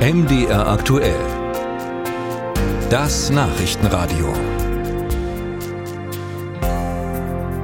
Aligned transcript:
MDR 0.00 0.66
aktuell. 0.66 1.20
Das 2.88 3.28
Nachrichtenradio. 3.28 4.32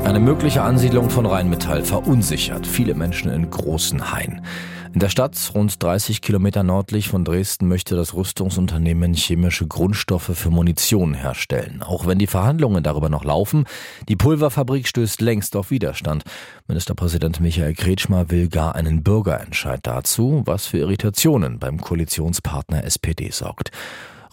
Eine 0.04 0.20
mögliche 0.20 0.60
Ansiedlung 0.60 1.08
von 1.08 1.24
Rheinmetall 1.24 1.82
verunsichert 1.82 2.66
viele 2.66 2.92
Menschen 2.92 3.30
in 3.30 3.48
großen 3.48 4.12
Hain. 4.12 4.42
In 4.92 5.00
der 5.00 5.08
Stadt, 5.08 5.36
rund 5.54 5.82
30 5.82 6.20
Kilometer 6.22 6.62
nördlich 6.62 7.08
von 7.08 7.24
Dresden, 7.24 7.68
möchte 7.68 7.96
das 7.96 8.14
Rüstungsunternehmen 8.14 9.14
chemische 9.14 9.66
Grundstoffe 9.66 10.30
für 10.34 10.50
Munition 10.50 11.14
herstellen. 11.14 11.82
Auch 11.82 12.06
wenn 12.06 12.18
die 12.18 12.26
Verhandlungen 12.26 12.82
darüber 12.82 13.08
noch 13.08 13.24
laufen, 13.24 13.64
die 14.08 14.16
Pulverfabrik 14.16 14.86
stößt 14.86 15.20
längst 15.20 15.56
auf 15.56 15.70
Widerstand. 15.70 16.24
Ministerpräsident 16.68 17.40
Michael 17.40 17.74
Kretschmer 17.74 18.30
will 18.30 18.48
gar 18.48 18.74
einen 18.74 19.02
Bürgerentscheid 19.02 19.80
dazu, 19.82 20.42
was 20.46 20.66
für 20.66 20.78
Irritationen 20.78 21.58
beim 21.58 21.80
Koalitionspartner 21.80 22.84
SPD 22.84 23.30
sorgt. 23.30 23.70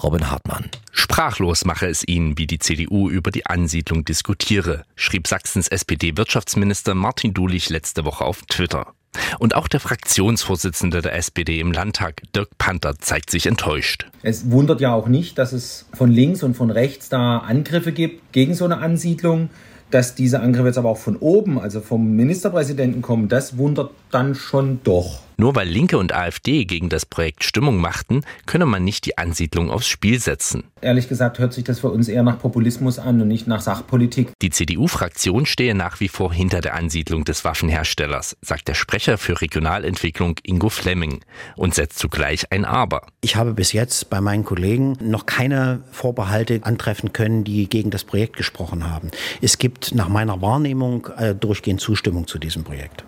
Robin 0.02 0.30
Hartmann. 0.30 0.70
Sprachlos 0.92 1.66
mache 1.66 1.88
es 1.88 2.08
ihn, 2.08 2.38
wie 2.38 2.48
die 2.48 2.60
CDU 2.60 3.10
über 3.10 3.32
die 3.32 3.46
Ansiedlung 3.46 4.06
diskutiere, 4.06 4.86
schrieb 4.96 5.28
Sachsens 5.28 5.68
SPD-Wirtschaftsminister 5.68 6.94
Martin 6.96 7.34
Dulich 7.34 7.70
letzte 7.70 8.04
Woche 8.06 8.26
auf 8.26 8.42
Twitter. 8.44 8.94
Und 9.40 9.56
auch 9.56 9.68
der 9.68 9.80
Fraktionsvorsitzende 9.80 11.02
der 11.02 11.16
SPD 11.16 11.60
im 11.60 11.72
Landtag, 11.72 12.22
Dirk 12.36 12.58
Panther, 12.58 12.96
zeigt 13.00 13.30
sich 13.30 13.46
enttäuscht. 13.46 14.08
Es 14.22 14.52
wundert 14.52 14.82
ja 14.82 14.94
auch 14.94 15.08
nicht, 15.08 15.38
dass 15.38 15.54
es 15.54 15.86
von 15.94 16.12
links 16.12 16.44
und 16.44 16.56
von 16.56 16.72
rechts 16.72 17.10
da 17.10 17.40
Angriffe 17.40 17.92
gibt 17.92 18.32
gegen 18.32 18.54
so 18.54 18.66
eine 18.66 18.78
Ansiedlung. 18.78 19.50
Dass 19.92 20.16
diese 20.16 20.40
Angriffe 20.40 20.70
jetzt 20.70 20.80
aber 20.80 20.90
auch 20.90 20.98
von 20.98 21.18
oben, 21.18 21.60
also 21.60 21.80
vom 21.80 22.16
Ministerpräsidenten 22.16 23.04
kommen, 23.04 23.30
das 23.30 23.60
wundert 23.60 23.92
dann 24.10 24.34
schon 24.34 24.80
doch. 24.84 25.20
Nur 25.38 25.56
weil 25.56 25.68
Linke 25.68 25.98
und 25.98 26.14
AfD 26.14 26.66
gegen 26.66 26.90
das 26.90 27.06
Projekt 27.06 27.44
Stimmung 27.44 27.78
machten, 27.78 28.22
könne 28.46 28.66
man 28.66 28.84
nicht 28.84 29.06
die 29.06 29.18
Ansiedlung 29.18 29.70
aufs 29.72 29.88
Spiel 29.88 30.20
setzen. 30.20 30.64
Ehrlich 30.82 31.08
gesagt 31.08 31.40
hört 31.40 31.54
sich 31.54 31.64
das 31.64 31.80
für 31.80 31.90
uns 31.90 32.08
eher 32.08 32.24
nach 32.24 32.40
Populismus 32.40 33.00
an 33.00 33.22
und 33.22 33.28
nicht 33.28 33.48
nach 33.48 33.62
Sachpolitik. 33.62 34.32
Die 34.42 34.50
CDU-Fraktion 34.50 35.46
stehe 35.46 35.76
nach 35.76 36.00
wie 36.00 36.08
vor 36.08 36.34
hinter 36.34 36.62
der 36.62 36.76
Ansiedlung 36.76 37.24
des 37.24 37.46
Waffenherstellers, 37.46 38.38
sagt 38.42 38.68
der 38.68 38.74
Sprecher 38.74 39.18
für 39.18 39.42
Regionalentwicklung 39.42 40.36
Ingo 40.44 40.70
Flemming 40.70 41.22
und 41.56 41.74
setzt 41.74 42.00
zugleich 42.00 42.52
ein 42.52 42.66
Aber. 42.66 43.04
Ich 43.22 43.36
habe 43.36 43.54
bis 43.54 43.72
jetzt 43.72 44.10
bei 44.10 44.22
meinen 44.22 44.44
Kollegen 44.44 44.98
noch 45.02 45.26
keine 45.26 45.84
Vorbehalte 45.92 46.60
antreffen 46.64 47.14
können, 47.14 47.44
die 47.44 47.70
gegen 47.70 47.90
das 47.90 48.04
Projekt 48.04 48.36
gesprochen 48.36 48.90
haben. 48.90 49.12
Es 49.42 49.58
gibt 49.58 49.96
nach 49.96 50.10
meiner 50.10 50.42
Wahrnehmung 50.42 51.08
äh, 51.18 51.34
durchgehend 51.34 51.80
Zustimmung 51.80 52.28
zu 52.28 52.40
diesem 52.40 52.64
Projekt 52.64 53.04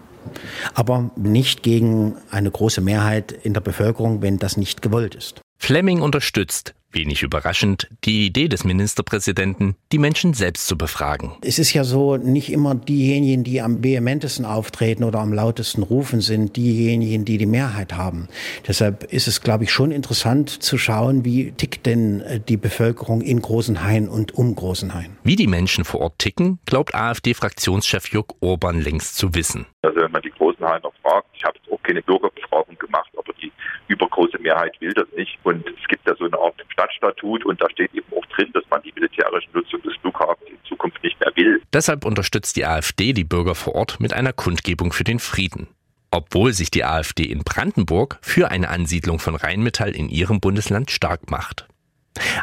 aber 0.73 1.11
nicht 1.15 1.63
gegen 1.63 2.15
eine 2.31 2.51
große 2.51 2.81
Mehrheit 2.81 3.31
in 3.31 3.53
der 3.53 3.61
Bevölkerung, 3.61 4.21
wenn 4.21 4.37
das 4.37 4.57
nicht 4.57 4.81
gewollt 4.81 5.15
ist. 5.15 5.41
Fleming 5.57 6.01
unterstützt, 6.01 6.75
Wenig 6.95 7.21
überraschend, 7.21 7.87
die 8.05 8.25
Idee 8.25 8.47
des 8.47 8.63
Ministerpräsidenten, 8.63 9.75
die 9.91 9.99
Menschen 9.99 10.33
selbst 10.33 10.67
zu 10.67 10.77
befragen. 10.77 11.33
Es 11.41 11.59
ist 11.59 11.73
ja 11.73 11.83
so, 11.83 12.17
nicht 12.17 12.51
immer 12.51 12.73
diejenigen, 12.73 13.43
die 13.43 13.61
am 13.61 13.83
vehementesten 13.83 14.45
auftreten 14.45 15.03
oder 15.03 15.19
am 15.19 15.33
lautesten 15.33 15.83
rufen, 15.83 16.21
sind 16.21 16.55
diejenigen, 16.55 17.25
die 17.25 17.37
die 17.37 17.45
Mehrheit 17.45 17.93
haben. 17.93 18.29
Deshalb 18.67 19.03
ist 19.11 19.27
es, 19.27 19.41
glaube 19.41 19.65
ich, 19.65 19.71
schon 19.71 19.91
interessant 19.91 20.49
zu 20.49 20.77
schauen, 20.77 21.25
wie 21.25 21.51
tickt 21.51 21.85
denn 21.85 22.21
äh, 22.21 22.39
die 22.39 22.57
Bevölkerung 22.57 23.21
in 23.21 23.41
Großenhain 23.41 24.07
und 24.07 24.33
um 24.33 24.55
Großenhain. 24.55 25.17
Wie 25.23 25.35
die 25.35 25.47
Menschen 25.47 25.83
vor 25.83 25.99
Ort 25.99 26.19
ticken, 26.19 26.59
glaubt 26.65 26.95
AfD-Fraktionschef 26.95 28.11
Jörg 28.11 28.27
Orban 28.39 28.81
längst 28.81 29.17
zu 29.17 29.35
wissen. 29.35 29.65
Also 29.81 30.01
wenn 30.01 30.11
man 30.11 30.21
die 30.21 30.31
Großenhainer 30.31 30.89
fragt, 31.01 31.27
ich 31.33 31.43
habe 31.43 31.59
auch 31.71 31.83
keine 31.83 32.01
Bürgerbefragung 32.01 32.77
gemacht, 32.79 33.09
aber 33.17 33.33
die 33.41 33.51
übergroße 33.87 34.39
Mehrheit 34.39 34.79
will 34.79 34.93
das 34.93 35.07
nicht. 35.15 35.37
Und 35.43 35.67
es 35.67 35.87
gibt 35.87 36.07
ja 36.07 36.15
so 36.15 36.25
eine 36.25 36.39
Art 36.39 36.55
Stadtstatut 36.75 37.45
und 37.45 37.61
da 37.61 37.69
steht 37.71 37.93
eben 37.93 38.05
auch 38.15 38.25
drin, 38.27 38.51
dass 38.53 38.63
man 38.69 38.81
die 38.83 38.91
militärische 38.93 39.49
Nutzung 39.53 39.81
des 39.81 39.95
Flughafens 40.01 40.49
in 40.49 40.57
Zukunft 40.67 41.01
nicht 41.03 41.19
mehr 41.19 41.31
will. 41.35 41.61
Deshalb 41.75 42.05
unterstützt 42.05 42.55
die 42.55 42.65
AfD 42.65 43.11
die 43.11 43.25
Bürger 43.25 43.53
vor 43.53 43.75
Ort 43.75 43.99
mit 43.99 44.13
einer 44.13 44.31
Kundgebung 44.31 44.93
für 44.93 45.03
den 45.03 45.19
Frieden. 45.19 45.67
Obwohl 46.09 46.53
sich 46.53 46.71
die 46.71 46.85
AfD 46.85 47.23
in 47.23 47.43
Brandenburg 47.43 48.17
für 48.21 48.49
eine 48.49 48.69
Ansiedlung 48.69 49.19
von 49.19 49.35
Rheinmetall 49.35 49.93
in 49.93 50.07
ihrem 50.07 50.39
Bundesland 50.39 50.89
stark 50.89 51.29
macht. 51.29 51.67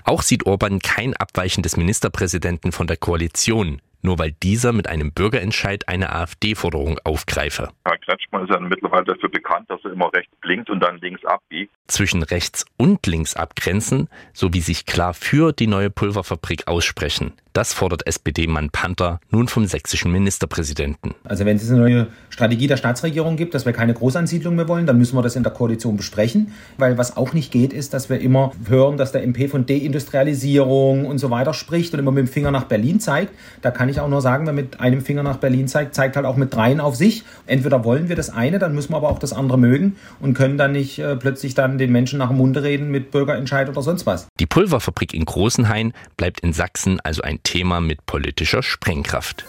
Auch 0.05 0.21
sieht 0.21 0.45
Orban 0.45 0.81
kein 0.81 1.17
Abweichen 1.17 1.63
des 1.63 1.79
Ministerpräsidenten 1.79 2.73
von 2.73 2.87
der 2.87 2.99
Koalition, 2.99 3.81
nur 4.03 4.19
weil 4.19 4.33
dieser 4.43 4.73
mit 4.73 4.89
einem 4.89 5.13
Bürgerentscheid 5.13 5.89
eine 5.89 6.13
AfD-Forderung 6.13 6.99
aufgreife. 7.05 7.71
Herr 7.85 7.99
Kretschmann 7.99 8.45
ist 8.45 8.51
ja 8.51 8.61
mittlerweile 8.61 9.05
dafür 9.05 9.31
bekannt, 9.31 9.71
dass 9.71 9.81
er 9.85 9.93
immer 9.93 10.13
rechts 10.13 10.35
blinkt 10.41 10.69
und 10.71 10.81
dann 10.81 10.99
links 10.99 11.25
abbiegt. 11.25 11.73
Zwischen 11.87 12.23
rechts 12.23 12.67
und 12.77 13.07
links 13.07 13.35
abgrenzen, 13.35 14.09
sowie 14.33 14.61
sich 14.61 14.87
klar 14.87 15.15
für 15.15 15.53
die 15.53 15.67
neue 15.67 15.91
Pulverfabrik 15.91 16.67
aussprechen. 16.67 17.33
Das 17.53 17.75
fordert 17.75 18.07
SPD-Mann 18.07 18.71
Panther 18.71 19.21
nun 19.31 19.47
vom 19.47 19.67
sächsischen 19.67 20.11
Ministerpräsidenten. 20.11 21.15
Also 21.25 21.45
wenn 21.45 21.59
es 21.59 21.71
eine 21.71 21.81
neue 21.81 22.07
Strategie 22.31 22.67
der 22.67 22.79
Staatsregierung 22.79 23.37
gibt, 23.37 23.53
dass 23.53 23.67
wir 23.67 23.75
keine 23.75 23.93
Großansiedlung 23.93 24.55
mehr 24.55 24.69
wollen, 24.69 24.87
dann 24.87 24.97
müssen 24.97 25.17
wir 25.17 25.23
das 25.23 25.37
in 25.37 25.43
der 25.43 25.53
Koalition 25.53 25.99
besprechen. 25.99 26.55
Weil 26.79 26.97
was 26.97 27.15
auch 27.19 27.35
nicht 27.35 27.53
geht, 27.53 27.75
ist, 27.75 27.93
dass 27.93 28.09
wir 28.09 28.21
immer 28.21 28.53
hören, 28.69 28.97
dass 28.97 29.13
der 29.13 29.23
MP 29.23 29.49
von 29.49 29.67
Deindustrialisierung 29.67 31.05
und 31.05 31.19
so 31.19 31.29
weiter 31.29 31.53
spricht 31.53 31.93
und 31.93 32.01
immer 32.01 32.11
mit 32.11 32.27
dem 32.27 32.33
Finger 32.33 32.51
nach 32.51 32.65
Berlin 32.65 33.01
zeigt. 33.01 33.35
Da 33.61 33.71
kann 33.71 33.91
ich 33.93 34.01
auch 34.01 34.09
nur 34.09 34.21
sagen, 34.21 34.47
wer 34.47 34.53
mit 34.53 34.81
einem 34.81 35.01
Finger 35.01 35.23
nach 35.23 35.37
Berlin 35.37 35.69
zeigt, 35.69 35.95
zeigt 35.95 36.17
halt 36.17 36.27
auch 36.27 36.37
mit 36.37 36.55
dreien 36.55 36.81
auf 36.81 36.97
sich. 36.97 37.25
Entweder 37.47 37.85
wollen 37.85 38.09
wir 38.09 38.17
das 38.17 38.31
eine, 38.31 38.59
dann 38.59 38.75
müssen 38.75 38.93
wir 38.93 38.97
aber 38.97 39.11
auch 39.11 39.19
das 39.19 39.33
andere 39.33 39.59
mögen 39.59 39.97
und 40.21 40.35
können 40.35 40.59
dann 40.59 40.73
nicht 40.73 40.99
äh, 40.99 41.17
plötzlich 41.17 41.55
dann 41.55 41.79
den 41.79 41.93
Menschen 41.93 42.19
nach 42.19 42.29
dem 42.29 42.39
Munde 42.39 42.63
reden 42.63 42.91
mit 42.91 43.11
Bürgerentscheid 43.11 43.69
oder 43.69 43.83
sonst 43.83 44.07
was. 44.07 44.27
Die 44.41 44.47
Pulverfabrik 44.47 45.15
in 45.15 45.25
Großenhain 45.25 45.93
bleibt 46.17 46.41
in 46.41 46.53
Sachsen 46.53 47.01
also 47.01 47.23
ein 47.23 47.39
Thema 47.43 47.81
mit 47.81 48.07
politischer 48.07 48.63
Sprengkraft. 48.63 49.45